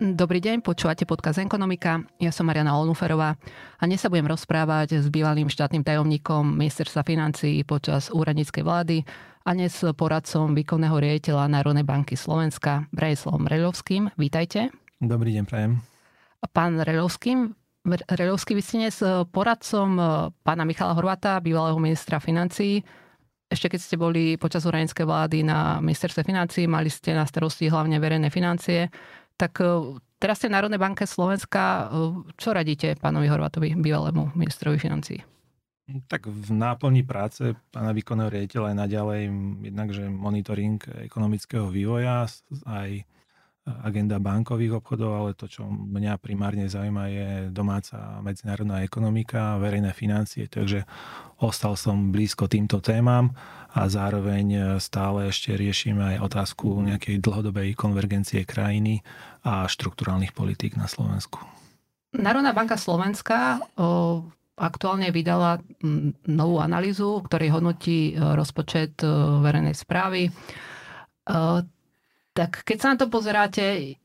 [0.00, 2.00] Dobrý deň, počúvate podcast Ekonomika.
[2.16, 3.36] Ja som Mariana Olnuferová
[3.76, 9.04] a dnes sa budem rozprávať s bývalým štátnym tajomníkom ministerstva financí počas úradníckej vlády
[9.44, 14.16] a dnes poradcom výkonného riaditeľa Národnej banky Slovenska Brejslom Reľovským.
[14.16, 14.72] Vítajte.
[15.04, 15.84] Dobrý deň, prajem.
[16.48, 17.52] Pán Reľovský,
[18.08, 20.00] Reľovský, vy ste dnes poradcom
[20.40, 22.80] pána Michala Horváta, bývalého ministra financí.
[23.52, 28.00] Ešte keď ste boli počas úradníckej vlády na ministerstve financí, mali ste na starosti hlavne
[28.00, 28.88] verejné financie.
[29.40, 31.88] Tak e, teraz ste v Národnej banke Slovenska.
[31.88, 35.16] E, čo radíte pánovi Horvatovi, bývalému ministrovi financí?
[36.06, 39.22] Tak v náplni práce pána výkonného riaditeľa je naďalej
[39.72, 42.30] jednakže monitoring ekonomického vývoja,
[42.68, 43.02] aj
[43.64, 50.48] agenda bankových obchodov, ale to, čo mňa primárne zaujíma, je domáca medzinárodná ekonomika, verejné financie,
[50.48, 50.88] takže
[51.44, 53.36] ostal som blízko týmto témam
[53.70, 59.04] a zároveň stále ešte riešime aj otázku nejakej dlhodobej konvergencie krajiny
[59.44, 61.38] a štruktúrálnych politík na Slovensku.
[62.16, 64.24] Národná banka Slovenska o,
[64.58, 65.62] aktuálne vydala
[66.26, 68.98] novú analýzu, ktorej hodnotí rozpočet
[69.44, 70.32] verejnej správy
[72.30, 73.96] tak keď sa na to pozeráte,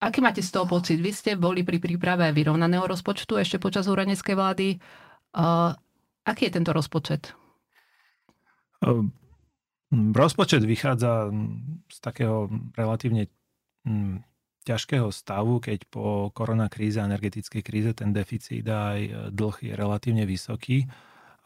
[0.00, 0.96] aký máte z toho pocit?
[0.98, 4.68] Vy ste boli pri príprave vyrovnaného rozpočtu ešte počas úradneckej vlády.
[6.24, 7.32] Aký je tento rozpočet?
[8.84, 9.12] Ehm,
[9.92, 11.28] rozpočet vychádza
[11.88, 13.28] z takého relatívne
[14.68, 20.84] ťažkého stavu, keď po koronakríze a energetickej kríze ten deficit aj dlh je relatívne vysoký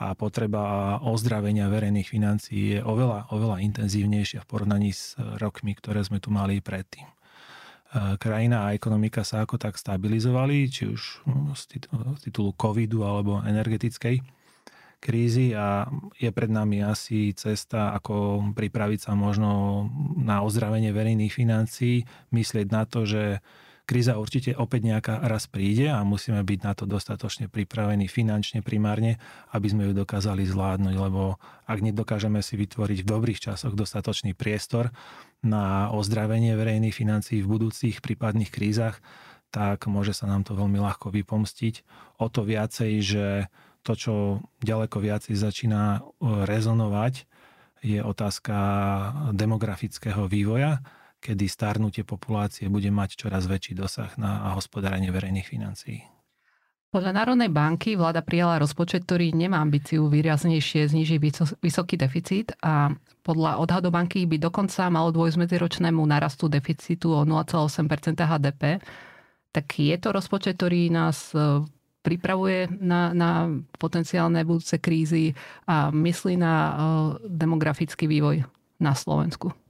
[0.09, 6.19] a potreba ozdravenia verejných financií je oveľa, oveľa intenzívnejšia v porovnaní s rokmi, ktoré sme
[6.19, 7.07] tu mali predtým.
[7.07, 7.15] E,
[8.19, 11.83] krajina a ekonomika sa ako tak stabilizovali, či už no, z
[12.23, 14.43] titulu covidu alebo energetickej
[15.03, 22.07] krízy a je pred nami asi cesta, ako pripraviť sa možno na ozdravenie verejných financií,
[22.31, 23.43] myslieť na to, že
[23.93, 29.21] Kríza určite opäť nejaká raz príde a musíme byť na to dostatočne pripravení finančne primárne,
[29.53, 31.37] aby sme ju dokázali zvládnuť, lebo
[31.69, 34.89] ak nedokážeme si vytvoriť v dobrých časoch dostatočný priestor
[35.45, 38.97] na ozdravenie verejných financií v budúcich prípadných krízach,
[39.53, 41.85] tak môže sa nám to veľmi ľahko vypomstiť.
[42.17, 43.53] O to viacej, že
[43.85, 44.15] to, čo
[44.65, 47.29] ďaleko viacej začína e, rezonovať,
[47.85, 48.57] je otázka
[49.37, 50.81] demografického vývoja
[51.23, 56.03] kedy starnutie populácie bude mať čoraz väčší dosah na hospodárenie verejných financií.
[56.93, 61.19] Podľa Národnej banky vláda prijala rozpočet, ktorý nemá ambíciu výraznejšie znižiť
[61.65, 62.93] vysoký deficit a
[63.25, 68.85] podľa odhadu banky by dokonca malo dôjsť medziročnému narastu deficitu o 0,8% HDP.
[69.57, 71.65] Tak je to rozpočet, ktorý nás e,
[72.05, 73.49] pripravuje na, na
[73.81, 75.33] potenciálne budúce krízy
[75.65, 76.73] a myslí na e,
[77.25, 78.45] demografický vývoj
[78.85, 79.62] na Slovensku?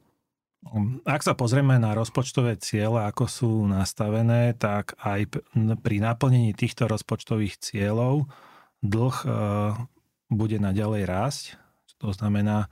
[1.02, 5.42] Ak sa pozrieme na rozpočtové ciele, ako sú nastavené, tak aj
[5.82, 8.30] pri naplnení týchto rozpočtových cieľov
[8.82, 9.28] dlh e,
[10.30, 11.44] bude naďalej rásť.
[11.98, 12.70] To znamená,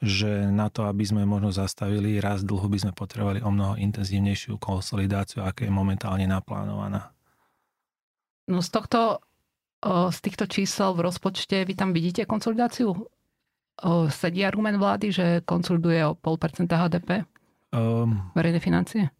[0.00, 4.56] že na to, aby sme možno zastavili rast dlhu, by sme potrebovali o mnoho intenzívnejšiu
[4.56, 7.12] konsolidáciu, aká je momentálne naplánovaná.
[8.48, 9.20] No z tohto,
[9.84, 12.96] z týchto čísel v rozpočte vy tam vidíte konsolidáciu?
[14.12, 17.24] Sedí argument vlády, že konsoliduje o 0,5% HDP?
[17.70, 19.10] Um, Verejné financie?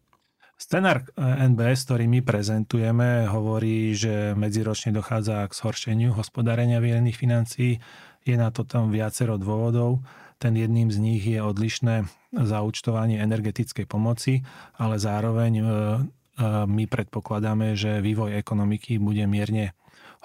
[0.61, 7.81] Scenár eh, NBS, ktorý my prezentujeme, hovorí, že medziročne dochádza k zhoršeniu hospodárenia verejných financií.
[8.21, 10.05] Je na to tam viacero dôvodov.
[10.37, 12.05] Ten jedným z nich je odlišné
[12.37, 14.45] zaúčtovanie energetickej pomoci,
[14.77, 19.73] ale zároveň eh, eh, my predpokladáme, že vývoj ekonomiky bude mierne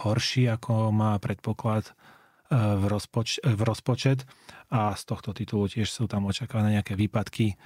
[0.05, 1.97] horší, ako má predpoklad
[2.51, 4.25] v, rozpoč- v rozpočet
[4.71, 7.57] a z tohto titulu tiež sú tam očakávané nejaké výpadky e,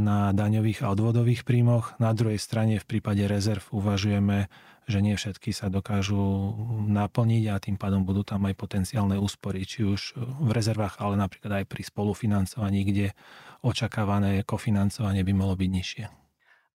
[0.00, 1.96] na daňových a odvodových príjmoch.
[2.00, 4.48] Na druhej strane v prípade rezerv uvažujeme,
[4.90, 6.18] že nie všetky sa dokážu
[6.90, 11.62] naplniť a tým pádom budú tam aj potenciálne úspory, či už v rezervách, ale napríklad
[11.62, 13.06] aj pri spolufinancovaní, kde
[13.62, 16.19] očakávané kofinancovanie by malo byť nižšie.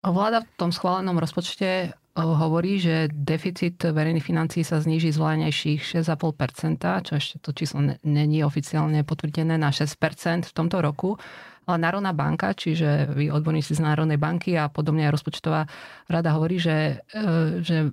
[0.06, 6.78] Vláda v tom schválenom rozpočte hovorí, že deficit verejných financií sa zníži z vládnejších 6,5%,
[7.10, 11.18] čo ešte to číslo není oficiálne potvrdené na 6% v tomto roku.
[11.66, 15.66] Ale Národná banka, čiže vy odborníci z Národnej banky a podobne aj rozpočtová
[16.06, 17.90] rada hovorí, že, e, že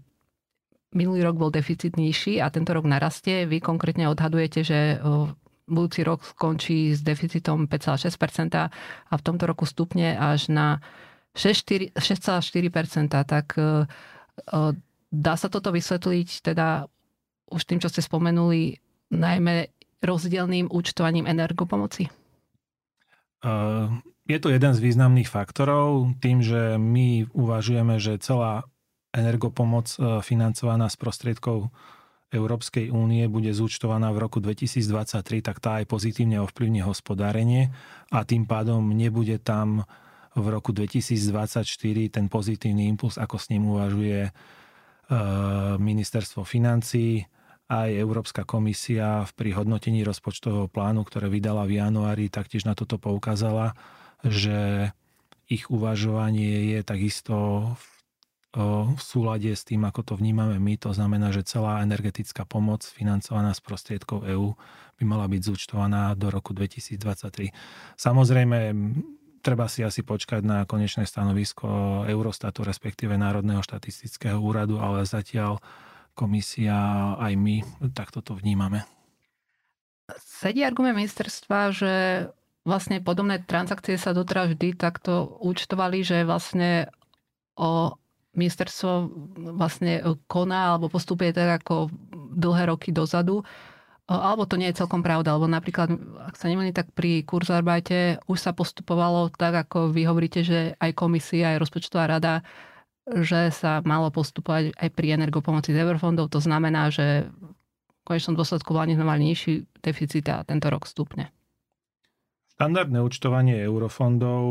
[0.93, 3.49] minulý rok bol deficit nižší a tento rok narastie.
[3.49, 5.01] Vy konkrétne odhadujete, že
[5.65, 8.69] budúci rok skončí s deficitom 5,6%
[9.09, 10.77] a v tomto roku stupne až na
[11.33, 11.97] 6,4%,
[13.25, 13.85] tak e,
[15.13, 16.89] Dá sa toto vysvetliť teda
[17.53, 18.81] už tým, čo ste spomenuli,
[19.13, 19.69] najmä
[20.01, 22.09] rozdielným účtovaním energopomoci?
[24.23, 28.63] je to jeden z významných faktorov, tým, že my uvažujeme, že celá
[29.11, 31.67] energopomoc e, financovaná z prostriedkov
[32.31, 37.75] Európskej únie bude zúčtovaná v roku 2023, tak tá aj pozitívne ovplyvní hospodárenie
[38.15, 39.83] a tým pádom nebude tam
[40.33, 41.65] v roku 2024
[42.09, 44.31] ten pozitívny impuls, ako s ním uvažuje e,
[45.77, 47.25] ministerstvo financí,
[47.69, 53.73] aj Európska komisia pri hodnotení rozpočtového plánu, ktoré vydala v januári, taktiež na toto poukázala,
[54.21, 54.91] že
[55.47, 57.35] ich uvažovanie je takisto
[57.75, 57.85] v,
[58.93, 60.73] v súlade s tým, ako to vnímame my.
[60.85, 64.53] To znamená, že celá energetická pomoc financovaná z prostriedkov EÚ
[64.99, 67.49] by mala byť zúčtovaná do roku 2023.
[67.97, 68.59] Samozrejme,
[69.43, 71.67] treba si asi počkať na konečné stanovisko
[72.07, 75.59] Eurostatu, respektíve Národného štatistického úradu, ale zatiaľ
[76.15, 76.73] komisia
[77.19, 77.55] aj my
[77.91, 78.87] takto to vnímame.
[80.23, 81.93] Sedí argument ministerstva, že
[82.63, 86.87] vlastne podobné transakcie sa doteraz vždy takto účtovali, že vlastne
[87.59, 87.99] o
[88.33, 88.91] ministerstvo
[89.53, 91.93] vlastne koná alebo postupuje tak ako
[92.33, 93.45] dlhé roky dozadu.
[94.03, 95.95] Alebo to nie je celkom pravda, alebo napríklad,
[96.27, 100.91] ak sa nemýlim, tak pri kurzarbajte už sa postupovalo tak, ako vy hovoríte, že aj
[100.91, 102.43] komisia, aj rozpočtová rada,
[103.07, 106.35] že sa malo postupovať aj pri energopomoci z eurofondov.
[106.35, 111.31] To znamená, že v konečnom dôsledku vládne sme mali nižší deficit a tento rok stupne.
[112.59, 114.43] Štandardné účtovanie eurofondov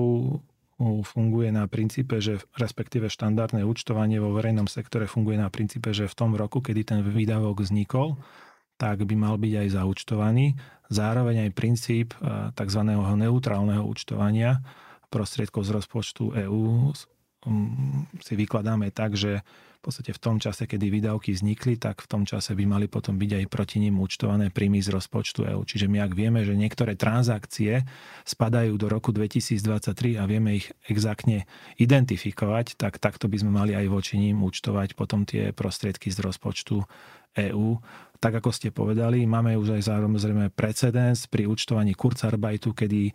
[1.04, 6.16] funguje na princípe, že respektíve štandardné účtovanie vo verejnom sektore funguje na princípe, že v
[6.16, 8.16] tom roku, kedy ten výdavok vznikol,
[8.82, 10.58] tak by mal byť aj zaúčtovaný.
[10.90, 12.82] Zároveň aj princíp eh, tzv.
[12.98, 14.58] neutrálneho účtovania
[15.14, 16.90] prostriedkov z rozpočtu EÚ
[18.22, 19.42] si vykladáme tak, že
[19.82, 23.18] v podstate v tom čase, kedy výdavky vznikli, tak v tom čase by mali potom
[23.18, 25.66] byť aj proti ním účtované príjmy z rozpočtu EÚ.
[25.66, 27.82] Čiže my ak vieme, že niektoré transakcie
[28.22, 31.50] spadajú do roku 2023 a vieme ich exaktne
[31.82, 36.86] identifikovať, tak takto by sme mali aj voči ním účtovať potom tie prostriedky z rozpočtu
[37.34, 37.82] EÚ.
[38.22, 43.12] Tak ako ste povedali, máme už aj samozrejme precedens pri účtovaní Kurzarbeitu, kedy e,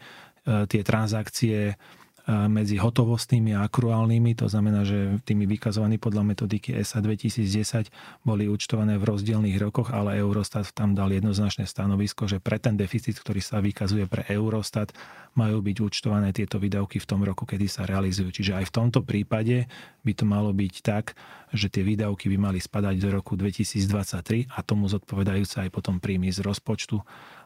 [0.68, 1.80] tie transakcie
[2.28, 7.88] medzi hotovostnými a akruálnymi, to znamená, že tými vykazovaní podľa metodiky ESA 2010
[8.28, 13.16] boli účtované v rozdielných rokoch, ale Eurostat tam dal jednoznačné stanovisko, že pre ten deficit,
[13.16, 14.92] ktorý sa vykazuje pre Eurostat,
[15.40, 18.28] majú byť účtované tieto výdavky v tom roku, kedy sa realizujú.
[18.28, 19.72] Čiže aj v tomto prípade
[20.04, 21.16] by to malo byť tak,
[21.56, 26.28] že tie výdavky by mali spadať do roku 2023 a tomu zodpovedajúce aj potom príjmy
[26.36, 27.00] z rozpočtu,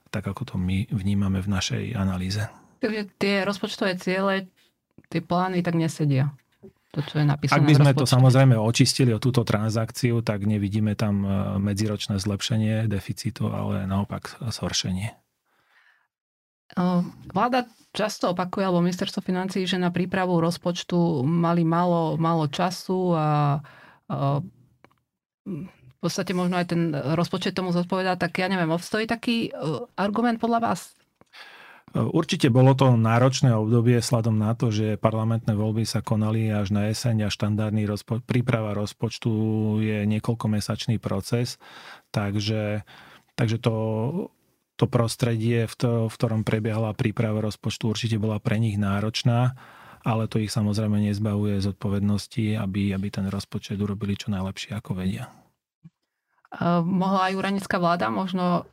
[0.09, 2.49] tak ako to my vnímame v našej analýze.
[2.81, 4.49] Takže tie rozpočtové ciele,
[5.11, 6.31] tie plány tak nesedia.
[6.91, 10.91] To, čo je napísané Ak by sme to samozrejme očistili o túto transakciu, tak nevidíme
[10.95, 11.27] tam e,
[11.59, 15.15] medziročné zlepšenie deficitu, ale naopak zhoršenie.
[17.31, 23.59] Vláda často opakuje, alebo ministerstvo financí, že na prípravu rozpočtu mali málo, málo času a,
[24.07, 24.39] a
[25.47, 29.51] v podstate možno aj ten rozpočet tomu zodpovedá, tak ja neviem, obstojí taký e,
[29.99, 30.95] argument podľa vás?
[31.91, 36.87] Určite bolo to náročné obdobie sladom na to, že parlamentné voľby sa konali až na
[36.87, 39.31] jeseň a štandardný rozpo- príprava rozpočtu
[39.83, 41.59] je niekoľkomesačný proces,
[42.15, 42.87] takže,
[43.35, 43.75] takže to,
[44.79, 49.59] to prostredie, v, to, v ktorom prebiehala príprava rozpočtu, určite bola pre nich náročná,
[50.07, 55.27] ale to ich samozrejme nezbavuje zodpovednosti, aby, aby ten rozpočet urobili čo najlepšie, ako vedia.
[56.87, 58.63] Mohla aj uranická vláda možno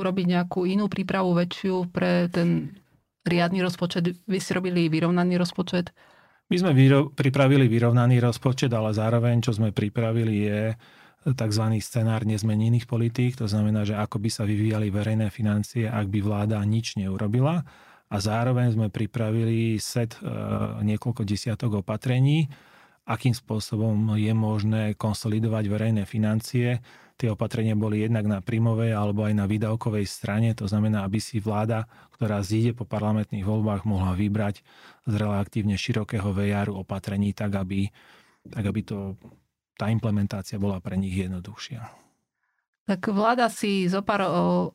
[0.00, 2.72] urobiť nejakú inú prípravu väčšiu pre ten
[3.28, 4.16] riadny rozpočet?
[4.24, 5.92] Vy si robili vyrovnaný rozpočet?
[6.50, 10.62] My sme vyro- pripravili vyrovnaný rozpočet, ale zároveň, čo sme pripravili, je
[11.22, 11.64] tzv.
[11.78, 13.36] scenár nezmenených politík.
[13.38, 17.62] To znamená, že ako by sa vyvíjali verejné financie, ak by vláda nič neurobila.
[18.10, 20.26] A zároveň sme pripravili set e,
[20.82, 22.50] niekoľko desiatok opatrení,
[23.06, 26.82] akým spôsobom je možné konsolidovať verejné financie
[27.20, 30.56] tie opatrenia boli jednak na príjmovej alebo aj na výdavkovej strane.
[30.56, 31.84] To znamená, aby si vláda,
[32.16, 34.64] ktorá zíde po parlamentných voľbách, mohla vybrať
[35.04, 37.92] z relatívne širokého vejaru opatrení tak, aby,
[38.48, 39.20] tak aby to,
[39.76, 41.84] tá implementácia bola pre nich jednoduchšia.
[42.88, 44.24] Tak vláda si zo pár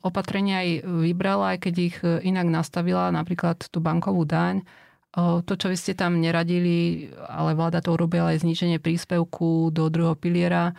[0.00, 4.64] opatrenia aj vybrala, aj keď ich inak nastavila, napríklad tú bankovú daň.
[5.16, 10.16] To, čo vy ste tam neradili, ale vláda to urobila aj zníženie príspevku do druhého
[10.16, 10.72] piliera,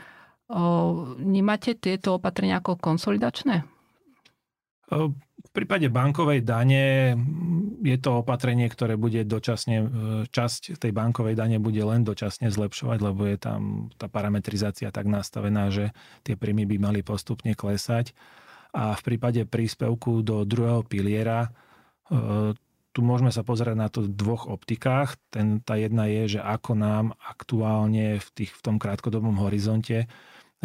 [0.47, 3.67] Vnímate tieto opatrenia ako konsolidačné?
[4.87, 7.11] V prípade bankovej dane
[7.83, 9.87] je to opatrenie, ktoré bude dočasne, e,
[10.31, 15.67] časť tej bankovej dane bude len dočasne zlepšovať, lebo je tam tá parametrizácia tak nastavená,
[15.67, 15.91] že
[16.23, 18.15] tie príjmy by mali postupne klesať.
[18.71, 21.51] A v prípade príspevku do druhého piliera
[22.07, 22.55] e,
[22.95, 25.19] tu môžeme sa pozerať na to v dvoch optikách.
[25.27, 30.07] Ten, tá jedna je, že ako nám aktuálne v, tých, v tom krátkodobom horizonte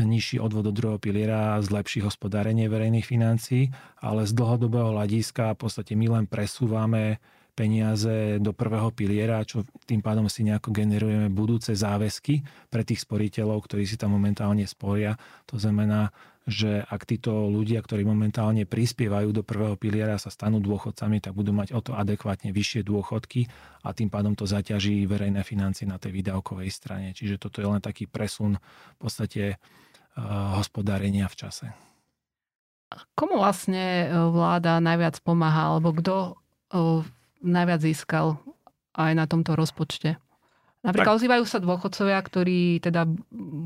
[0.01, 3.69] nižší odvod do druhého piliera zlepší hospodárenie verejných financií,
[4.01, 7.21] ale z dlhodobého hľadiska v podstate my len presúvame
[7.53, 12.41] peniaze do prvého piliera, čo tým pádom si nejako generujeme budúce záväzky
[12.73, 15.21] pre tých sporiteľov, ktorí si tam momentálne sporia.
[15.53, 16.09] To znamená,
[16.43, 21.55] že ak títo ľudia, ktorí momentálne prispievajú do prvého piliera, sa stanú dôchodcami, tak budú
[21.55, 23.47] mať o to adekvátne vyššie dôchodky
[23.87, 27.15] a tým pádom to zaťaží verejné financie na tej výdavkovej strane.
[27.15, 31.67] Čiže toto je len taký presun v podstate uh, hospodárenia v čase.
[33.17, 37.01] Komu vlastne e, vláda najviac pomáha, alebo kto uh,
[37.41, 38.37] najviac získal
[38.93, 40.21] aj na tomto rozpočte?
[40.83, 41.19] Napríklad tak.
[41.23, 43.07] ozývajú sa dôchodcovia, ktorí teda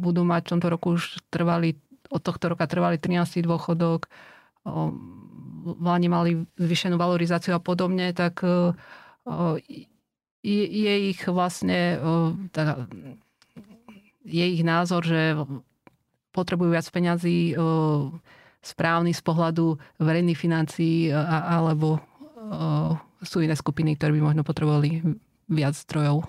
[0.05, 3.43] budú mať v tomto roku už trvalý od tohto roka trvali 13.
[3.47, 4.07] dôchodok,
[5.67, 8.43] vláni mali zvyšenú valorizáciu a podobne, tak
[10.47, 11.99] je ich vlastne
[14.27, 15.35] je ich názor, že
[16.35, 17.55] potrebujú viac peňazí
[18.63, 22.03] správny z pohľadu verejných financií alebo
[23.23, 25.03] sú iné skupiny, ktoré by možno potrebovali
[25.51, 26.27] viac zdrojov.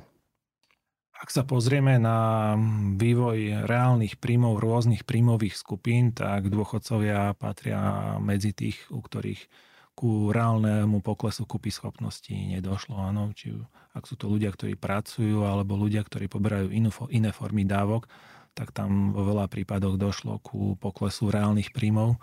[1.18, 2.54] Ak sa pozrieme na
[2.94, 9.50] vývoj reálnych príjmov rôznych príjmových skupín, tak dôchodcovia patria medzi tých, u ktorých
[9.98, 13.02] ku reálnemu poklesu kúpy schopnosti nedošlo.
[13.02, 13.58] Áno, či
[13.98, 18.06] ak sú to ľudia, ktorí pracujú, alebo ľudia, ktorí poberajú inú, iné formy dávok,
[18.54, 22.22] tak tam vo veľa prípadoch došlo ku poklesu reálnych príjmov.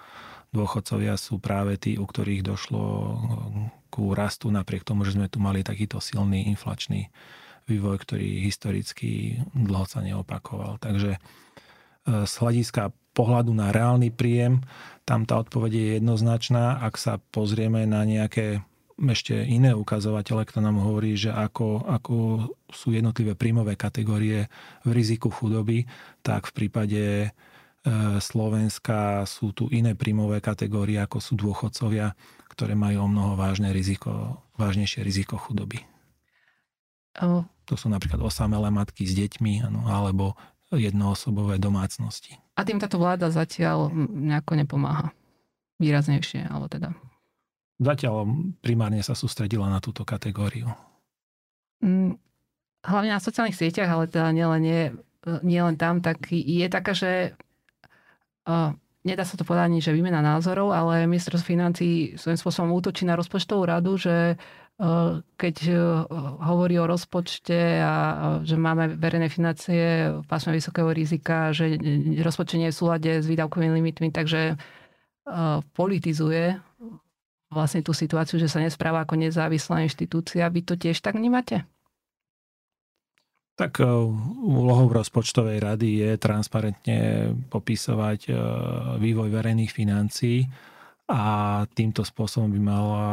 [0.55, 2.83] Dôchodcovia sú práve tí, u ktorých došlo
[3.91, 7.11] ku rastu, napriek tomu, že sme tu mali takýto silný inflačný
[7.65, 10.81] vývoj, ktorý historicky dlho sa neopakoval.
[10.81, 11.21] Takže e,
[12.25, 14.67] z hľadiska pohľadu na reálny príjem,
[15.07, 16.83] tam tá odpoveď je jednoznačná.
[16.83, 18.61] Ak sa pozrieme na nejaké
[18.95, 22.15] ešte iné ukazovatele, kto nám hovorí, že ako, ako
[22.71, 24.47] sú jednotlivé príjmové kategórie
[24.87, 25.87] v riziku chudoby,
[26.23, 27.29] tak v prípade e,
[28.23, 32.15] Slovenska sú tu iné príjmové kategórie, ako sú dôchodcovia,
[32.55, 35.83] ktoré majú o mnoho vážne riziko, vážnejšie riziko chudoby.
[37.69, 40.37] To sú napríklad osamelé matky s deťmi ano, alebo
[40.75, 42.35] jednoosobové domácnosti.
[42.59, 45.15] A tým táto vláda zatiaľ nejako nepomáha
[45.79, 46.95] výraznejšie, alebo teda?
[47.83, 48.31] Zatiaľ
[48.63, 50.71] primárne sa sústredila na túto kategóriu.
[51.83, 52.15] Mm,
[52.87, 54.83] hlavne na sociálnych sieťach, ale teda nielen, nie,
[55.43, 57.35] nie len tam, tak je taká, že
[58.47, 58.71] uh,
[59.03, 63.19] nedá sa to povedať ani, že výmena názorov, ale ministerstvo financí svojím spôsobom útočí na
[63.19, 64.39] rozpočtovú radu, že
[65.39, 65.57] keď
[66.43, 67.95] hovorí o rozpočte a
[68.43, 71.79] že máme verejné financie v pásme vysokého rizika, že
[72.19, 74.59] rozpočet nie je v súlade s výdavkovými limitmi, takže
[75.79, 76.59] politizuje
[77.55, 80.51] vlastne tú situáciu, že sa nespráva ako nezávislá inštitúcia.
[80.51, 81.63] Vy to tiež tak vnímate?
[83.55, 83.79] Tak
[84.43, 88.27] úlohou rozpočtovej rady je transparentne popisovať
[88.99, 90.51] vývoj verejných financií
[91.05, 91.23] a
[91.77, 93.05] týmto spôsobom by mala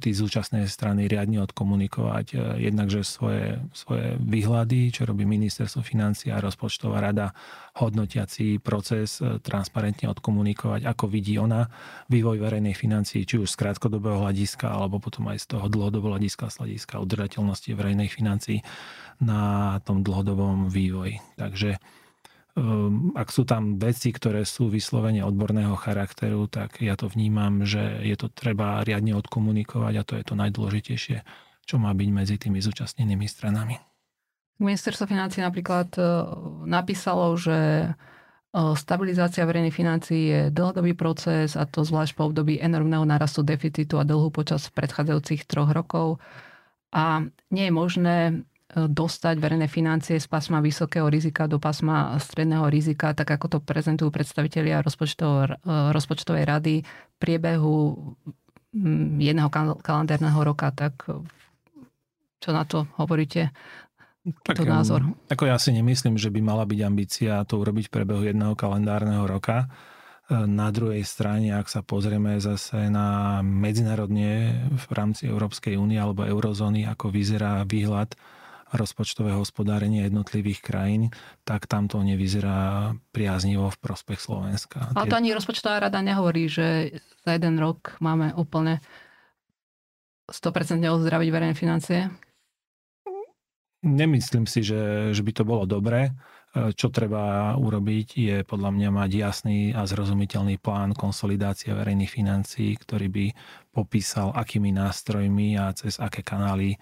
[0.00, 6.32] tí zúčastné strany riadne odkomunikovať e, jednak, že svoje, svoje výhľady, čo robí ministerstvo financí
[6.32, 7.36] a rozpočtová rada,
[7.76, 11.68] hodnotiaci proces e, transparentne odkomunikovať, ako vidí ona
[12.08, 16.48] vývoj verejnej financií, či už z krátkodobého hľadiska, alebo potom aj z toho dlhodobého hľadiska,
[16.48, 18.64] z hľadiska udržateľnosti verejnej financií
[19.20, 21.20] na tom dlhodobom vývoji.
[21.36, 21.76] Takže
[23.18, 28.14] ak sú tam veci, ktoré sú vyslovene odborného charakteru, tak ja to vnímam, že je
[28.14, 31.18] to treba riadne odkomunikovať a to je to najdôležitejšie,
[31.66, 33.74] čo má byť medzi tými zúčastnenými stranami.
[34.62, 36.02] Ministerstvo financí napríklad e,
[36.70, 43.02] napísalo, že e, stabilizácia verejných financií je dlhodobý proces a to zvlášť po období enormného
[43.02, 46.22] narastu deficitu a dlhu počas predchádzajúcich troch rokov.
[46.94, 48.16] A nie je možné
[48.74, 54.10] dostať verejné financie z pásma vysokého rizika do pásma stredného rizika, tak ako to prezentujú
[54.10, 54.82] predstavitelia
[55.94, 57.94] rozpočtovej rady v priebehu
[58.74, 60.74] mm, jedného kalendárneho roka.
[60.74, 61.06] Tak
[62.42, 63.54] čo na to hovoríte?
[64.24, 65.04] Tak, to názor.
[65.28, 69.28] Ako ja si nemyslím, že by mala byť ambícia to urobiť v priebehu jedného kalendárneho
[69.28, 69.68] roka.
[70.32, 76.88] Na druhej strane, ak sa pozrieme zase na medzinárodne v rámci Európskej únie alebo eurozóny,
[76.88, 78.16] ako vyzerá výhľad
[78.74, 81.02] rozpočtové hospodárenie jednotlivých krajín,
[81.46, 84.90] tak tam to nevyzerá priaznivo v prospech Slovenska.
[84.92, 88.82] Ale to ani rozpočtová rada nehovorí, že za jeden rok máme úplne
[90.28, 92.10] 100% ozdraviť verejné financie?
[93.84, 96.10] Nemyslím si, že, že by to bolo dobré.
[96.54, 103.10] Čo treba urobiť, je podľa mňa mať jasný a zrozumiteľný plán konsolidácie verejných financií, ktorý
[103.10, 103.26] by
[103.74, 106.78] popísal, akými nástrojmi a cez aké kanály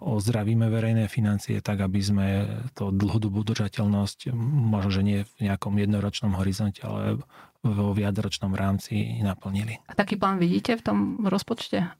[0.00, 2.28] ozdravíme verejné financie, tak aby sme
[2.72, 4.32] to dlhodobú držateľnosť,
[4.72, 7.20] možno, že nie v nejakom jednoročnom horizonte, ale
[7.62, 9.78] vo viacročnom rámci naplnili.
[9.86, 11.94] A taký plán vidíte v tom rozpočte?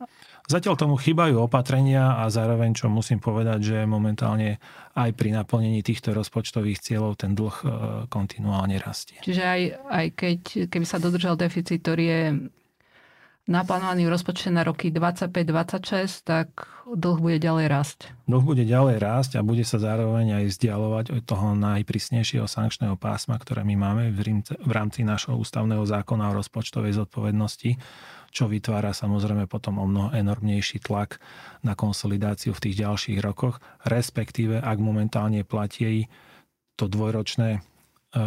[0.50, 4.58] Zatiaľ tomu chýbajú opatrenia a zároveň, čo musím povedať, že momentálne
[4.98, 7.66] aj pri naplnení týchto rozpočtových cieľov ten dlh e,
[8.10, 9.22] kontinuálne rastie.
[9.22, 12.22] Čiže aj, aj keď keby sa dodržal deficit, ktorý je
[13.50, 17.98] naplánovaný v rozpočte na roky 25-26, tak dlh bude ďalej rásť.
[18.30, 23.34] Dlh bude ďalej rásť a bude sa zároveň aj vzdialovať od toho najprísnejšieho sankčného pásma,
[23.42, 27.74] ktoré my máme v rámci našho ústavného zákona o rozpočtovej zodpovednosti,
[28.32, 31.18] čo vytvára samozrejme potom o mnoho enormnejší tlak
[31.66, 36.06] na konsolidáciu v tých ďalších rokoch, respektíve ak momentálne platí
[36.78, 37.60] to dvojročné,
[38.14, 38.20] e,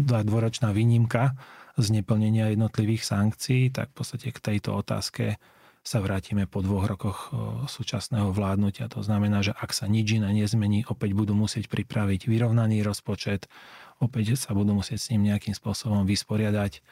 [0.00, 1.36] dvojročná výnimka,
[1.78, 5.40] z neplnenia jednotlivých sankcií, tak v podstate k tejto otázke
[5.82, 7.34] sa vrátime po dvoch rokoch
[7.66, 8.86] súčasného vládnutia.
[8.94, 13.50] To znamená, že ak sa nič iné nezmení, opäť budú musieť pripraviť vyrovnaný rozpočet,
[13.98, 16.86] opäť sa budú musieť s ním nejakým spôsobom vysporiadať.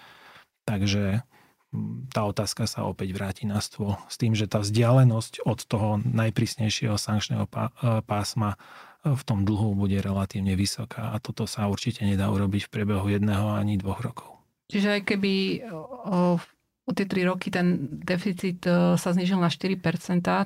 [0.67, 1.23] Takže
[2.11, 3.95] tá otázka sa opäť vráti na stôl.
[4.11, 7.51] S tým, že tá vzdialenosť od toho najprísnejšieho sankčného e,
[8.03, 8.59] pásma
[9.07, 13.07] e, v tom dlhu bude relatívne vysoká a toto sa určite nedá urobiť v priebehu
[13.07, 14.40] jedného ani dvoch rokov.
[14.71, 15.33] Čiže aj keby
[15.67, 16.39] o,
[16.87, 19.83] o tie tri roky ten deficit e, sa znižil na 4%,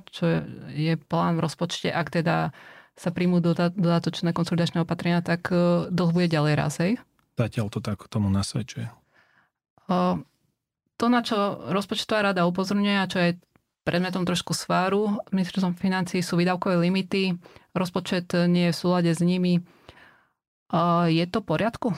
[0.08, 0.24] čo
[0.72, 2.56] je plán v rozpočte, ak teda
[2.94, 6.96] sa príjmú dodatočné konsolidačné opatrenia, tak e, dlh bude ďalej raz, hej?
[7.36, 8.88] Zatiaľ to tak tomu nasvedčuje.
[10.94, 13.30] To, na čo rozpočtová rada upozorňuje a čo je
[13.84, 17.36] predmetom trošku sváru ministerstvom financí sú výdavkové limity.
[17.76, 19.60] Rozpočet nie je v súlade s nimi.
[21.10, 21.88] Je to v poriadku?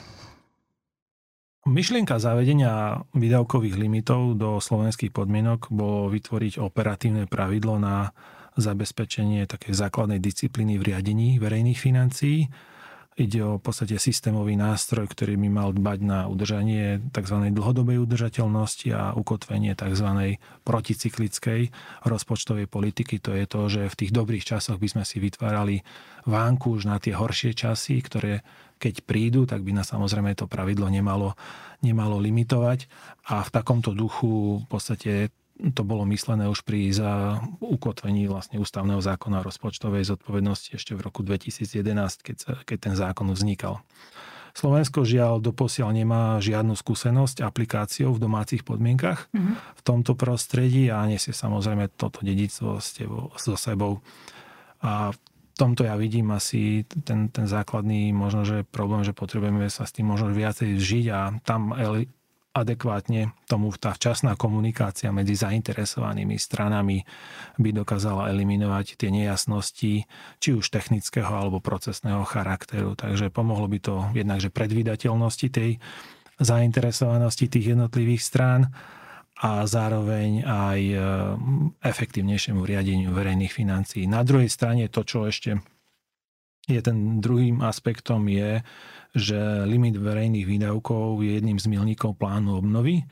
[1.67, 8.15] Myšlienka zavedenia výdavkových limitov do slovenských podmienok bolo vytvoriť operatívne pravidlo na
[8.55, 12.47] zabezpečenie takej základnej disciplíny v riadení verejných financií.
[13.17, 17.49] Ide o v podstate systémový nástroj, ktorý by mal dbať na udržanie tzv.
[17.49, 20.37] dlhodobej udržateľnosti a ukotvenie tzv.
[20.61, 21.73] proticyklickej
[22.05, 23.17] rozpočtovej politiky.
[23.25, 25.81] To je to, že v tých dobrých časoch by sme si vytvárali
[26.29, 28.45] vánku už na tie horšie časy, ktoré
[28.77, 31.33] keď prídu, tak by nás samozrejme to pravidlo nemalo,
[31.81, 32.85] nemalo limitovať.
[33.33, 39.01] A v takomto duchu v podstate to bolo myslené už pri za ukotvení vlastne ústavného
[39.01, 41.81] zákona o rozpočtovej zodpovednosti ešte v roku 2011,
[42.21, 43.81] keď, sa, keď ten zákon vznikal.
[44.57, 49.53] Slovensko žiaľ doposiaľ nemá žiadnu skúsenosť aplikáciou v domácich podmienkach mm-hmm.
[49.53, 52.81] v tomto prostredí a nesie samozrejme toto dedictvo
[53.37, 54.01] so sebou.
[54.81, 55.13] A
[55.57, 60.05] tomto ja vidím asi ten, ten základný možno, že problém, že potrebujeme sa s tým
[60.05, 61.73] možno viacej žiť a tam
[62.61, 67.05] adekvátne tomu tá včasná komunikácia medzi zainteresovanými stranami
[67.61, 70.05] by dokázala eliminovať tie nejasnosti,
[70.41, 72.97] či už technického alebo procesného charakteru.
[72.97, 75.77] Takže pomohlo by to jednak, že predvídateľnosti tej
[76.37, 78.61] zainteresovanosti tých jednotlivých strán
[79.37, 80.97] a zároveň aj e,
[81.85, 84.09] efektívnejšiemu riadeniu verejných financií.
[84.09, 85.61] Na druhej strane to, čo ešte
[86.67, 88.59] je ten druhým aspektom je,
[89.17, 93.03] že limit verejných výdavkov je jedným z milníkov plánu obnovy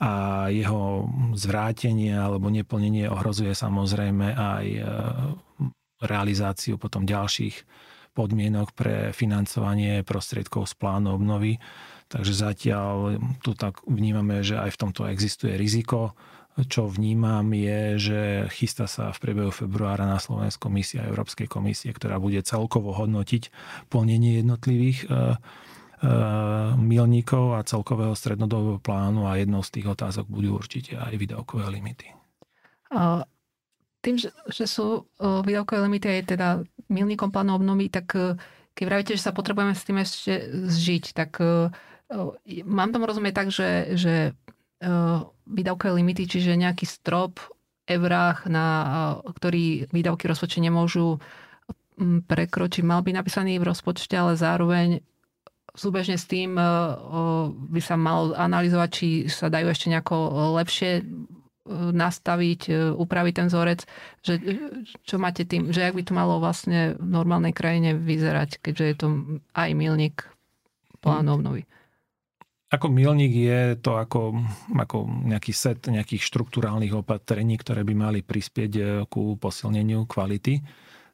[0.00, 4.82] a jeho zvrátenie alebo neplnenie ohrozuje samozrejme aj e,
[6.00, 7.68] realizáciu potom ďalších
[8.16, 11.60] podmienok pre financovanie prostriedkov z plánu obnovy
[12.10, 16.18] Takže zatiaľ tu tak vnímame, že aj v tomto existuje riziko.
[16.58, 22.18] Čo vnímam je, že chystá sa v priebehu februára na Slovensku komisia Európskej komisie, ktorá
[22.18, 23.54] bude celkovo hodnotiť
[23.86, 25.16] plnenie jednotlivých e, e,
[26.74, 32.10] milníkov a celkového strednodobého plánu a jednou z tých otázok budú určite aj výdavkové limity.
[32.92, 33.22] A
[34.02, 36.48] tým, že, sú e, výdavkové limity aj teda
[36.90, 38.10] milníkom plánu obnovy, tak
[38.74, 40.32] keď vravíte, že sa potrebujeme s tým ešte
[40.66, 41.38] zžiť, tak
[42.66, 44.14] Mám tomu rozumieť tak, že, že
[45.50, 47.42] výdavkové limity, čiže nejaký strop
[47.90, 48.66] eurách, na
[49.26, 51.18] ktorý výdavky rozpočte nemôžu
[52.00, 55.02] prekročiť, mal by napísaný v rozpočte, ale zároveň
[55.74, 56.54] súbežne s tým
[57.70, 60.16] by sa mal analyzovať, či sa dajú ešte nejako
[60.58, 61.02] lepšie
[61.70, 63.86] nastaviť, upraviť ten vzorec,
[64.26, 64.38] že
[65.06, 68.96] čo máte tým, že ak by to malo vlastne v normálnej krajine vyzerať, keďže je
[68.98, 69.06] to
[69.54, 70.26] aj milník
[70.98, 71.70] plánu obnovy.
[72.70, 74.46] Ako milník je to ako,
[74.78, 80.62] ako nejaký set nejakých štruktúrálnych opatrení, ktoré by mali prispieť eh, ku posilneniu kvality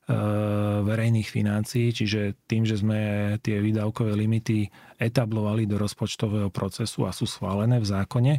[0.07, 2.99] verejných financií, čiže tým, že sme
[3.43, 4.71] tie výdavkové limity
[5.03, 8.35] etablovali do rozpočtového procesu a sú schválené v zákone,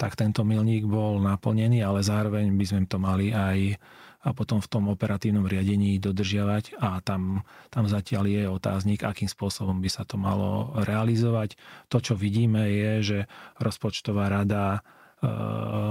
[0.00, 3.76] tak tento milník bol naplnený, ale zároveň by sme to mali aj
[4.20, 7.40] a potom v tom operatívnom riadení dodržiavať a tam,
[7.72, 11.56] tam zatiaľ je otáznik, akým spôsobom by sa to malo realizovať.
[11.88, 13.18] To, čo vidíme, je, že
[13.56, 14.80] rozpočtová rada e,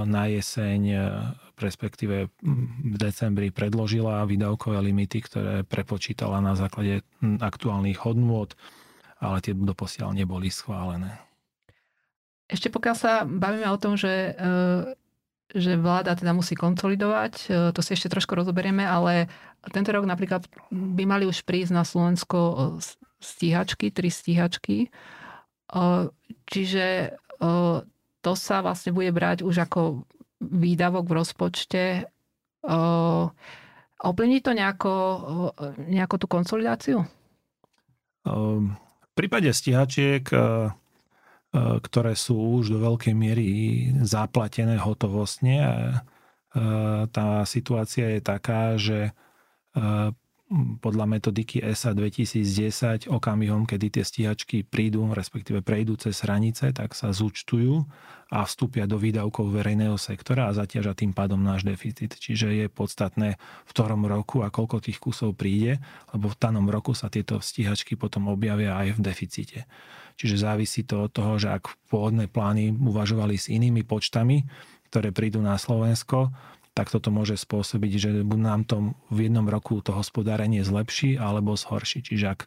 [0.06, 0.98] na jeseň, e,
[1.58, 2.30] respektíve
[2.86, 8.54] v decembri predložila výdavkové limity, ktoré prepočítala na základe aktuálnych hodnôt,
[9.18, 11.18] ale tie doposiaľ neboli schválené.
[12.46, 14.32] Ešte pokiaľ sa bavíme o tom, že e,
[15.54, 19.26] že vláda teda musí konsolidovať, e, to si ešte trošku rozoberieme, ale
[19.74, 22.54] tento rok napríklad by mali už prísť na Slovensko e,
[23.18, 24.76] stíhačky, tri stíhačky.
[24.86, 24.88] E,
[26.46, 27.16] čiže
[28.20, 30.04] to sa vlastne bude brať už ako
[30.44, 31.84] výdavok v rozpočte.
[33.96, 34.92] Oplní to nejako,
[35.88, 37.00] nejako tú konsolidáciu?
[38.28, 40.28] V prípade stíhačiek
[41.50, 43.48] ktoré sú už do veľkej miery
[44.06, 45.58] zaplatené hotovostne.
[45.58, 45.72] E,
[47.10, 49.12] tá situácia je taká, že e,
[50.82, 57.14] podľa metodiky ESA 2010 okamihom, kedy tie stíhačky prídu, respektíve prejdú cez hranice, tak sa
[57.14, 57.86] zúčtujú
[58.34, 62.18] a vstúpia do výdavkov verejného sektora a zaťaža tým pádom náš deficit.
[62.18, 65.78] Čiže je podstatné v ktorom roku a koľko tých kusov príde,
[66.10, 69.58] lebo v danom roku sa tieto stíhačky potom objavia aj v deficite.
[70.20, 74.44] Čiže závisí to od toho, že ak pôvodné plány uvažovali s inými počtami,
[74.92, 76.28] ktoré prídu na Slovensko,
[76.76, 82.04] tak toto môže spôsobiť, že nám to v jednom roku to hospodárenie zlepší alebo zhorší.
[82.04, 82.40] Čiže ak,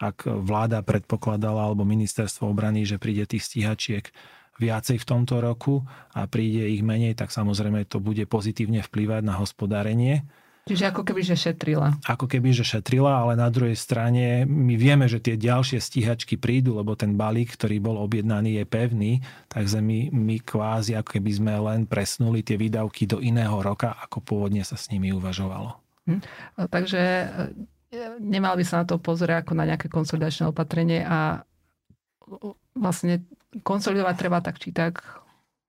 [0.00, 4.08] ak vláda predpokladala alebo ministerstvo obrany, že príde tých stíhačiek
[4.56, 5.84] viacej v tomto roku
[6.16, 10.24] a príde ich menej, tak samozrejme to bude pozitívne vplývať na hospodárenie
[10.70, 11.98] Čiže ako keby, že šetrila.
[12.06, 16.78] Ako keby, že šetrila, ale na druhej strane my vieme, že tie ďalšie stíhačky prídu,
[16.78, 19.12] lebo ten balík, ktorý bol objednaný, je pevný,
[19.50, 24.22] takže my, my kvázi ako keby sme len presnuli tie výdavky do iného roka, ako
[24.22, 25.74] pôvodne sa s nimi uvažovalo.
[26.06, 26.22] Hm.
[26.70, 27.26] Takže e,
[28.22, 31.42] nemal by sa na to pozrieť ako na nejaké konsolidačné opatrenie a
[32.78, 33.26] vlastne
[33.66, 35.02] konsolidovať treba tak či tak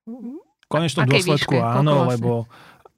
[0.06, 2.46] v konečnom dôsledku výške, áno, vlastne?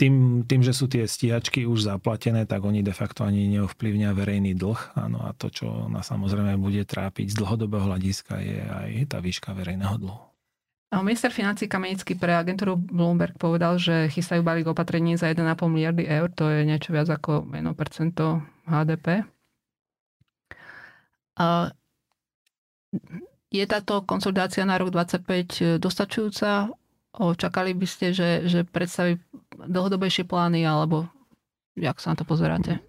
[0.04, 4.52] Tým, tým, že sú tie stíhačky už zaplatené, tak oni de facto ani neovplyvňa verejný
[4.52, 5.00] dlh.
[5.00, 9.56] Áno, a to, čo nás samozrejme bude trápiť z dlhodobého hľadiska, je aj tá výška
[9.56, 10.20] verejného dlhu.
[10.94, 16.30] Minister financí Kamenický pre agentúru Bloomberg povedal, že chystajú balík opatrení za 1,5 miliardy eur,
[16.30, 18.14] to je niečo viac ako 1%
[18.68, 19.26] HDP.
[21.34, 21.74] A
[23.50, 26.70] je táto konsolidácia na rok 2025 dostačujúca?
[27.14, 29.22] Čakali by ste, že, že predstaví
[29.54, 31.06] dlhodobejšie plány, alebo
[31.78, 32.82] jak sa na to pozeráte?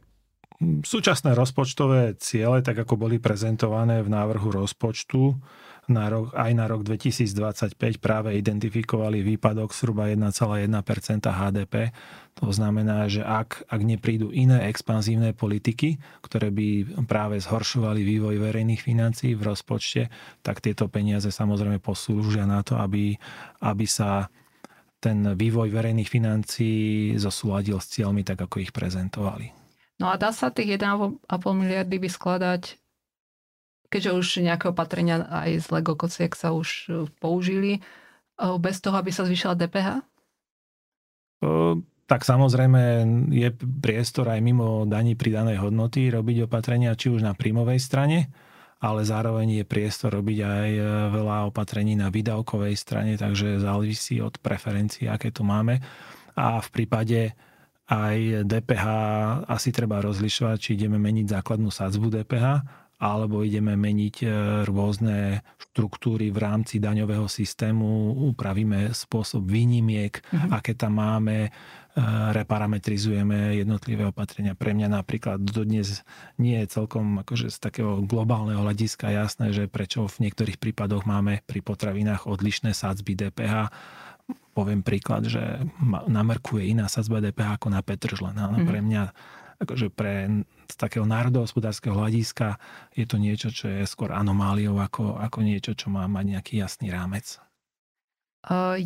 [0.82, 5.36] Súčasné rozpočtové ciele, tak ako boli prezentované v návrhu rozpočtu,
[5.86, 10.72] na rok, aj na rok 2025 práve identifikovali výpadok zhruba 1,1%
[11.30, 11.94] HDP.
[12.42, 18.82] To znamená, že ak, ak neprídu iné expanzívne politiky, ktoré by práve zhoršovali vývoj verejných
[18.82, 20.10] financií v rozpočte,
[20.42, 23.16] tak tieto peniaze samozrejme poslúžia na to, aby,
[23.64, 24.28] aby sa
[25.00, 29.54] ten vývoj verejných financií zosúladil s cieľmi tak, ako ich prezentovali.
[30.02, 32.76] No a dá sa tých 1,5 miliardy vyskladať,
[33.96, 37.82] keďže už nejaké opatrenia aj z Lego Kociek sa už e, použili, e,
[38.60, 40.04] bez toho, aby sa zvyšila DPH?
[41.40, 47.32] O, tak samozrejme je priestor aj mimo daní pridanej hodnoty robiť opatrenia či už na
[47.32, 48.28] príjmovej strane,
[48.84, 50.84] ale zároveň je priestor robiť aj e,
[51.16, 55.80] veľa opatrení na výdavkovej strane, takže závisí od preferencií, aké tu máme.
[56.36, 57.32] A v prípade
[57.88, 58.86] aj DPH
[59.48, 64.28] asi treba rozlišovať, či ideme meniť základnú sadzbu DPH, alebo ideme meniť e,
[64.66, 70.50] rôzne štruktúry v rámci daňového systému, upravíme spôsob výnimiek, mm-hmm.
[70.50, 71.54] aké tam máme,
[72.36, 74.52] reparametrizujeme jednotlivé opatrenia.
[74.52, 76.04] Pre mňa napríklad dodnes
[76.36, 81.40] nie je celkom akože z takého globálneho hľadiska jasné, že prečo v niektorých prípadoch máme
[81.48, 83.72] pri potravinách odlišné sádzby DPH.
[84.52, 85.64] Poviem príklad, že
[86.12, 88.36] na mrku je iná sadzba DPH ako na petržlen.
[88.36, 88.68] Ale mm.
[88.68, 89.04] pre mňa
[89.62, 92.60] akože pre z takého národohospodárskeho hľadiska
[92.92, 96.92] je to niečo, čo je skôr anomáliou ako, ako niečo, čo má mať nejaký jasný
[96.92, 97.40] rámec.
[98.46, 98.78] Uh,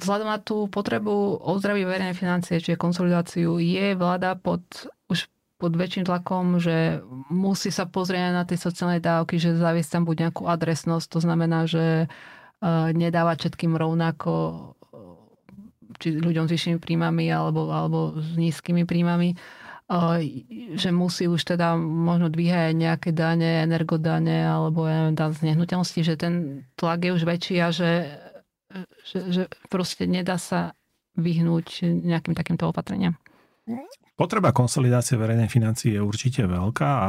[0.00, 4.62] vzhľadom na tú potrebu ozdraviť verejné financie, čiže konsolidáciu, je vláda pod,
[5.10, 10.02] už pod väčším tlakom, že musí sa pozrieť na tie sociálne dávky, že zaviesť tam
[10.06, 14.32] buď nejakú adresnosť, to znamená, že uh, nedávať všetkým rovnako
[15.98, 19.38] či ľuďom s vyššími príjmami alebo, alebo s nízkymi príjmami.
[20.74, 26.00] Že musí už teda možno dvíhať nejaké dane, energodane alebo ja neviem, dan z nehnuteľnosti,
[26.00, 28.08] že ten tlak je už väčší a že,
[29.04, 30.72] že, že proste nedá sa
[31.20, 33.20] vyhnúť nejakým takýmto opatreniam.
[34.14, 37.08] Potreba konsolidácie verejnej financie je určite veľká a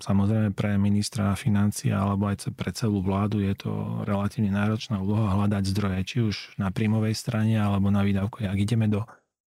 [0.00, 5.64] samozrejme pre ministra financie alebo aj pre celú vládu je to relatívne náročná úloha hľadať
[5.68, 8.48] zdroje, či už na príjmovej strane alebo na výdavku.
[8.48, 9.04] Ak ideme do,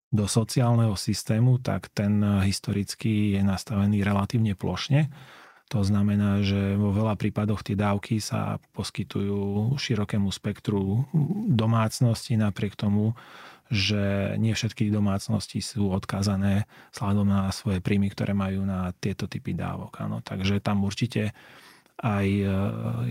[0.10, 5.10] do sociálneho systému, tak ten historicky je nastavený relatívne plošne.
[5.70, 11.06] To znamená, že vo veľa prípadoch tie dávky sa poskytujú širokému spektru
[11.46, 13.14] domácnosti, napriek tomu,
[13.70, 19.54] že nie všetky domácnosti sú odkázané sladom na svoje príjmy, ktoré majú na tieto typy
[19.54, 20.02] dávok.
[20.02, 20.26] Áno.
[20.26, 21.38] Takže tam určite
[22.02, 22.46] aj e,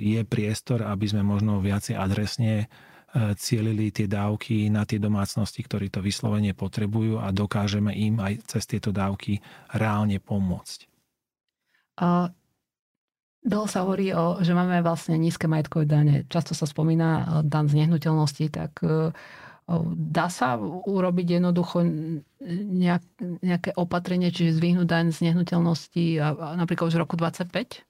[0.02, 2.66] je priestor, aby sme možno viacej adresne
[3.40, 8.68] cielili tie dávky na tie domácnosti, ktorí to vyslovene potrebujú a dokážeme im aj cez
[8.68, 9.40] tieto dávky
[9.72, 10.84] reálne pomôcť.
[11.98, 12.30] A
[13.42, 16.28] dlho sa hovorí, o, že máme vlastne nízke majetkové dane.
[16.28, 19.10] Často sa spomína dan z nehnuteľnosti, tak uh,
[19.92, 21.84] Dá sa urobiť jednoducho
[22.40, 23.04] nejak,
[23.44, 27.84] nejaké opatrenie, čiže zvyhnúť daň z nehnuteľnosti a, a napríklad už v roku 25?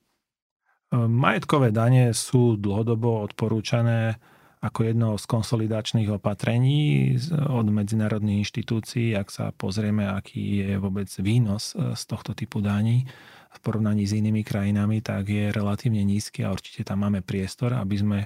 [1.06, 4.18] Majetkové dane sú dlhodobo odporúčané
[4.58, 11.78] ako jedno z konsolidačných opatrení od medzinárodných inštitúcií, ak sa pozrieme, aký je vôbec výnos
[11.78, 13.06] z tohto typu daní
[13.48, 17.96] v porovnaní s inými krajinami, tak je relatívne nízky a určite tam máme priestor, aby
[17.96, 18.18] sme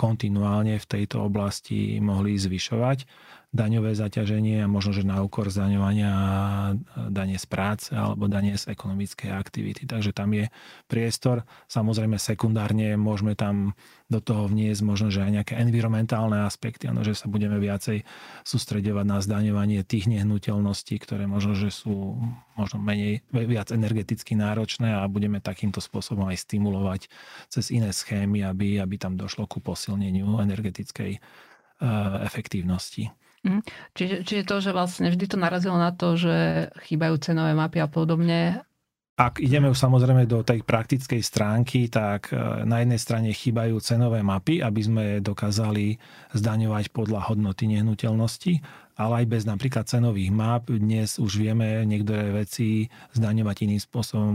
[0.00, 3.04] kontinuálne v tejto oblasti mohli zvyšovať
[3.50, 6.14] daňové zaťaženie a možno, že na úkor zdaňovania
[7.10, 9.90] dane z práce alebo dane z ekonomickej aktivity.
[9.90, 10.46] Takže tam je
[10.86, 11.42] priestor.
[11.66, 13.74] Samozrejme sekundárne môžeme tam
[14.06, 18.06] do toho vniesť možno, že aj nejaké environmentálne aspekty, ano, že sa budeme viacej
[18.46, 22.18] sústredovať na zdaňovanie tých nehnuteľností, ktoré možno, že sú
[22.54, 27.10] možno menej, viac energeticky náročné a budeme takýmto spôsobom aj stimulovať
[27.50, 33.10] cez iné schémy, aby, aby tam došlo ku posilneniu energetickej uh, efektívnosti.
[33.40, 33.64] Mm.
[33.96, 37.88] Čiže, čiže to, že vlastne vždy to narazilo na to, že chýbajú cenové mapy a
[37.88, 38.60] podobne.
[39.20, 44.24] Ak ideme už samozrejme do tej praktickej stránky, tak e, na jednej strane chýbajú cenové
[44.24, 46.00] mapy, aby sme dokázali
[46.32, 48.64] zdaňovať podľa hodnoty nehnuteľnosti
[48.96, 54.32] ale aj bez napríklad cenových map dnes už vieme niektoré veci zdaňovať iným spôsobom.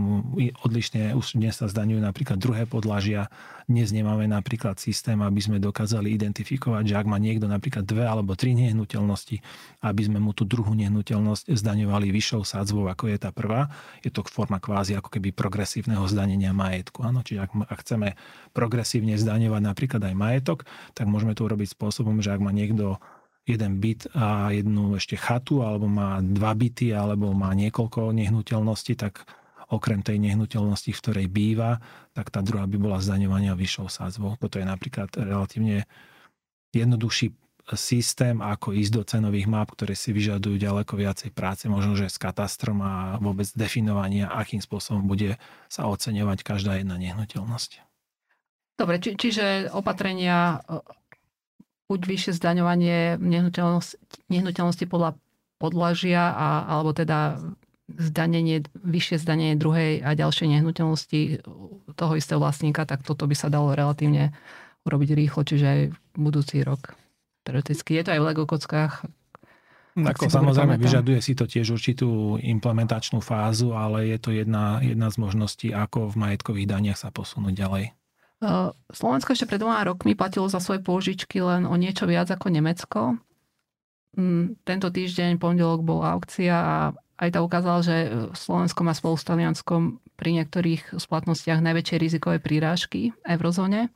[0.64, 3.28] Odlišne už dnes sa zdaňujú napríklad druhé podlažia.
[3.66, 8.38] Dnes nemáme napríklad systém, aby sme dokázali identifikovať, že ak má niekto napríklad dve alebo
[8.38, 9.42] tri nehnuteľnosti,
[9.82, 13.66] aby sme mu tú druhú nehnuteľnosť zdaňovali vyššou sádzbou, ako je tá prvá.
[14.06, 17.02] Je to forma kvázi ako keby progresívneho zdanenia majetku.
[17.02, 18.14] Áno, čiže ak, ak chceme
[18.54, 20.58] progresívne zdaňovať napríklad aj majetok,
[20.94, 23.02] tak môžeme to urobiť spôsobom, že ak má niekto
[23.46, 29.22] jeden byt a jednu ešte chatu, alebo má dva byty, alebo má niekoľko nehnuteľností, tak
[29.70, 31.78] okrem tej nehnuteľnosti, v ktorej býva,
[32.14, 34.38] tak tá druhá by bola zdaňovania vyššou sádzbou.
[34.38, 35.86] Toto je napríklad relatívne
[36.74, 37.34] jednoduchší
[37.74, 42.14] systém, ako ísť do cenových map, ktoré si vyžadujú ďaleko viacej práce, možno že s
[42.14, 45.34] katastrom a vôbec definovania, akým spôsobom bude
[45.66, 47.82] sa oceňovať každá jedna nehnuteľnosť.
[48.78, 50.62] Dobre, či, čiže opatrenia
[51.86, 53.98] buď vyššie zdaňovanie nehnuteľnosti,
[54.30, 55.18] nehnuteľnosti podľa
[55.56, 57.38] podlažia, a, alebo teda
[57.86, 61.20] zdanenie, vyššie zdanenie druhej a ďalšej nehnuteľnosti
[61.94, 64.34] toho istého vlastníka, tak toto by sa dalo relatívne
[64.86, 65.80] urobiť rýchlo, čiže aj
[66.18, 66.98] budúci rok.
[67.46, 67.94] Teoreticky.
[67.94, 69.06] Je to aj v Lego kockách.
[69.96, 75.16] Ako samozrejme, vyžaduje si to tiež určitú implementačnú fázu, ale je to jedna, jedna z
[75.16, 77.84] možností, ako v majetkových daniach sa posunúť ďalej.
[78.92, 83.16] Slovensko ešte pred dvoma rokmi platilo za svoje pôžičky len o niečo viac ako Nemecko.
[84.16, 86.76] Mm, tento týždeň, pondelok, bola aukcia a
[87.16, 87.96] aj to ukázala, že
[88.36, 93.88] Slovensko má spolu s Talianskom pri niektorých splatnostiach najväčšie rizikové prírážky v eurozóne.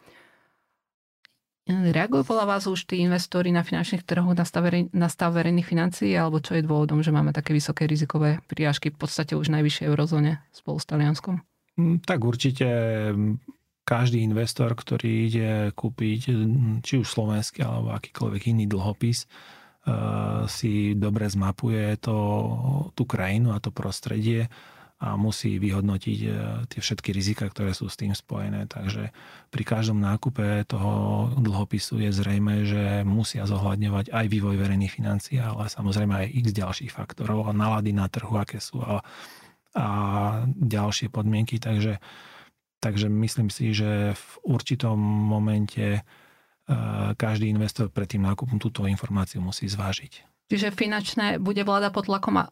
[1.68, 6.16] Reagujú podľa vás už tí investori na finančných trhoch na stav, na stav verejných financií,
[6.16, 10.40] alebo čo je dôvodom, že máme také vysoké rizikové prírážky v podstate už najvyššej eurozóne
[10.50, 11.44] spolu s Talianskom?
[11.78, 12.66] Mm, tak určite
[13.90, 16.20] každý investor, ktorý ide kúpiť
[16.86, 22.18] či už slovenský alebo akýkoľvek iný dlhopis, eh, si dobre zmapuje to,
[22.94, 24.46] tú krajinu a to prostredie
[25.00, 26.30] a musí vyhodnotiť eh,
[26.70, 28.70] tie všetky rizika, ktoré sú s tým spojené.
[28.70, 29.10] Takže
[29.50, 35.66] pri každom nákupe toho dlhopisu je zrejme, že musia zohľadňovať aj vývoj verejných financií, ale
[35.66, 39.02] samozrejme aj x ďalších faktorov a nálady na trhu, aké sú a,
[39.74, 39.86] a
[40.46, 41.58] ďalšie podmienky.
[41.58, 41.98] Takže
[42.80, 46.00] Takže myslím si, že v určitom momente e,
[47.14, 50.24] každý investor pred tým nákupom túto informáciu musí zvážiť.
[50.48, 52.48] Čiže finančné bude vláda pod tlakom a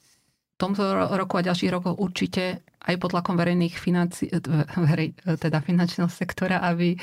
[0.58, 4.26] tomto roku a ďalších rokoch určite aj pod tlakom verejných financí,
[4.74, 6.98] verej, teda finančného sektora, aby,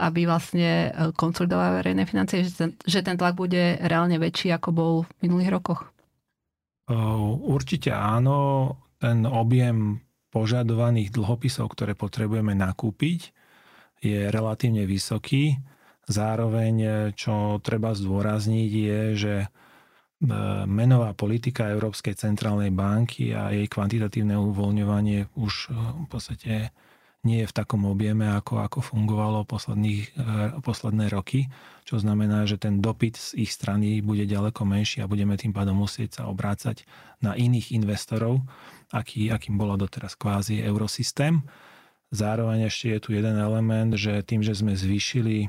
[0.00, 4.92] aby vlastne konsolidoval verejné financie, že ten, že ten tlak bude reálne väčší, ako bol
[5.04, 5.92] v minulých rokoch?
[7.44, 8.72] Určite áno.
[8.98, 13.32] Ten objem požadovaných dlhopisov, ktoré potrebujeme nakúpiť,
[13.98, 15.58] je relatívne vysoký.
[16.08, 16.74] Zároveň,
[17.12, 19.48] čo treba zdôrazniť, je, že e,
[20.64, 26.72] menová politika Európskej centrálnej banky a jej kvantitatívne uvoľňovanie už e, v podstate
[27.26, 31.50] nie je v takom objeme, ako, ako fungovalo posledných, e, posledné roky,
[31.82, 35.82] čo znamená, že ten dopyt z ich strany bude ďaleko menší a budeme tým pádom
[35.82, 36.86] musieť sa obrácať
[37.18, 38.46] na iných investorov,
[38.94, 41.42] aký, akým bolo doteraz kvázi eurosystém.
[42.14, 45.48] Zároveň ešte je tu jeden element, že tým, že sme zvýšili e,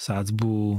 [0.00, 0.78] sádzbu e,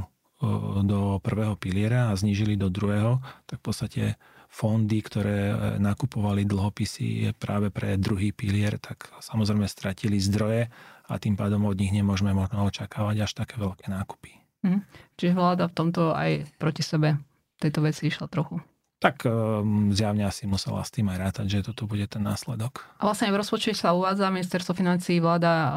[0.82, 4.04] do prvého piliera a znížili do druhého, tak v podstate
[4.52, 10.68] fondy, ktoré e, nakupovali dlhopisy práve pre druhý pilier, tak samozrejme stratili zdroje
[11.08, 14.36] a tým pádom od nich nemôžeme možno očakávať až také veľké nákupy.
[14.68, 14.84] Hm.
[15.16, 17.18] Čiže vláda v tomto aj proti sebe
[17.64, 18.60] tejto veci išla trochu.
[19.02, 22.86] Tak um, zjavne asi musela s tým aj rátať, že toto bude ten následok.
[23.02, 25.72] A vlastne v rozpočte sa uvádza, ministerstvo financí vláda uh,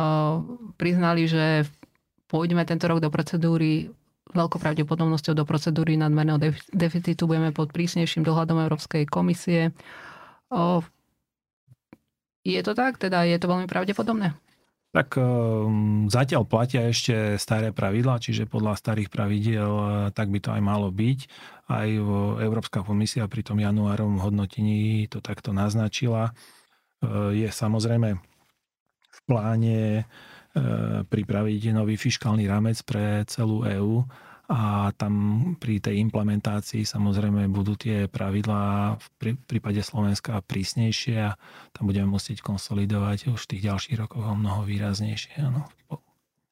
[0.77, 1.65] priznali, že
[2.29, 3.89] pôjdeme tento rok do procedúry
[4.35, 6.43] veľkou pravdepodobnosťou do procedúry nadmerného
[6.75, 9.71] deficitu budeme pod prísnejším dohľadom Európskej komisie.
[10.51, 10.83] O,
[12.45, 13.01] je to tak?
[13.01, 14.37] Teda je to veľmi pravdepodobné?
[14.95, 20.55] Tak um, zatiaľ platia ešte staré pravidlá, čiže podľa starých pravidiel uh, tak by to
[20.55, 21.19] aj malo byť.
[21.67, 21.89] Aj
[22.39, 26.31] Európska komisia pri tom januárovom hodnotení to takto naznačila.
[27.03, 28.23] Uh, je samozrejme
[29.15, 30.07] v pláne
[31.11, 34.07] pripraviť nový fiskálny rámec pre celú EÚ
[34.45, 35.15] a tam
[35.57, 39.07] pri tej implementácii samozrejme budú tie pravidlá v
[39.49, 41.33] prípade Slovenska prísnejšie a
[41.73, 45.41] tam budeme musieť konsolidovať už v tých ďalších rokoch o mnoho výraznejšie.
[45.41, 45.65] Ano.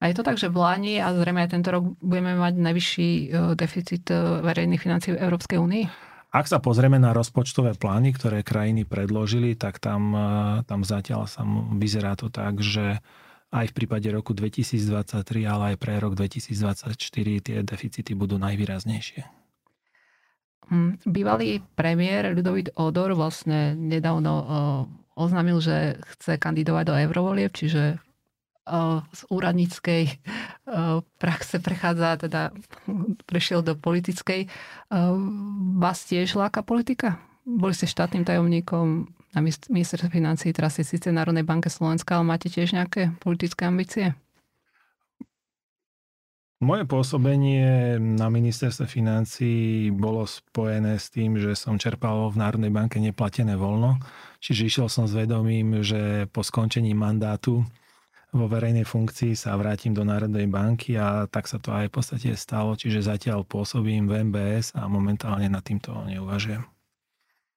[0.02, 3.10] A je to tak, že v Láni a zrejme aj tento rok budeme mať najvyšší
[3.12, 5.84] e, deficit e, verejných financií v Európskej únii?
[6.32, 10.28] Ak sa pozrieme na rozpočtové plány, ktoré krajiny predložili, tak tam, e,
[10.66, 11.46] tam zatiaľ sa
[11.78, 12.98] vyzerá to tak, že
[13.52, 16.96] aj v prípade roku 2023, ale aj pre rok 2024
[17.44, 19.28] tie deficity budú najvýraznejšie.
[20.72, 24.32] Hm, bývalý premiér Ľudovít Odor vlastne nedávno
[25.12, 28.00] oznámil, že chce kandidovať do eurovolieb, čiže
[29.12, 30.22] z úradníckej
[31.18, 32.54] praxe prechádza, teda
[33.26, 34.46] prešiel do politickej.
[35.82, 37.18] Vás tiež láka politika?
[37.42, 42.52] Boli ste štátnym tajomníkom na ministerstve financí, teraz je síce Národnej banke Slovenska, ale máte
[42.52, 44.12] tiež nejaké politické ambície?
[46.62, 53.02] Moje pôsobenie na ministerstve financí bolo spojené s tým, že som čerpal v Národnej banke
[53.02, 53.98] neplatené voľno.
[54.38, 57.66] Čiže išiel som s vedomím, že po skončení mandátu
[58.30, 62.30] vo verejnej funkcii sa vrátim do Národnej banky a tak sa to aj v podstate
[62.38, 62.78] stalo.
[62.78, 66.62] Čiže zatiaľ pôsobím v MBS a momentálne nad týmto neuvažujem.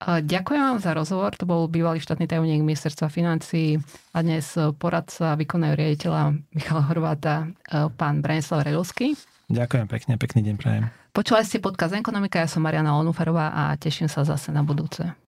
[0.05, 1.33] Ďakujem vám za rozhovor.
[1.41, 3.81] To bol bývalý štátny tajomník ministerstva financí
[4.13, 9.17] a dnes poradca výkonného riaditeľa Michala Horváta, e, pán Branislav Redovský.
[9.49, 10.83] Ďakujem pekne, pekný deň prajem.
[11.09, 15.24] Počúvali ste podcast Ekonomika, ja som Mariana Onuferová a teším sa zase na budúce.